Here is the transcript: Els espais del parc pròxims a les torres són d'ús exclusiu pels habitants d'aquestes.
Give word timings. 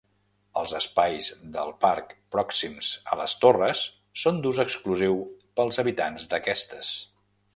Els 0.59 0.71
espais 0.77 1.27
del 1.57 1.69
parc 1.85 2.15
pròxims 2.37 2.89
a 3.15 3.19
les 3.21 3.37
torres 3.43 3.83
són 4.23 4.41
d'ús 4.47 4.63
exclusiu 4.67 5.21
pels 5.61 5.83
habitants 5.85 6.29
d'aquestes. 6.35 6.93